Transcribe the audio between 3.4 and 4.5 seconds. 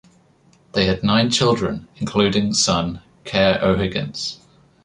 O'Higgins.